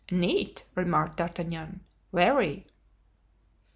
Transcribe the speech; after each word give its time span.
"Neat," 0.11 0.63
remarked 0.73 1.17
D'Artagnan. 1.17 1.81
"Very!" 2.11 2.65